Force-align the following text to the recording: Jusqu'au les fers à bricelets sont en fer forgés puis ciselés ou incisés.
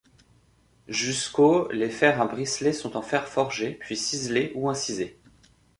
Jusqu'au 0.87 1.69
les 1.71 1.91
fers 1.91 2.19
à 2.21 2.25
bricelets 2.25 2.73
sont 2.73 2.97
en 2.97 3.03
fer 3.03 3.27
forgés 3.27 3.75
puis 3.79 3.95
ciselés 3.95 4.51
ou 4.55 4.67
incisés. 4.67 5.21